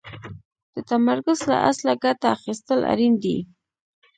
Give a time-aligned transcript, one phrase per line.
[0.73, 3.37] د تمرکز له اصله ګټه اخيستل اړين دي.